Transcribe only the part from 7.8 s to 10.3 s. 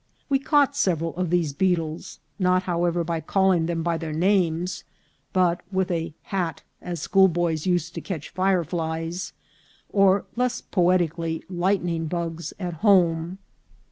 to catch fireflies, or,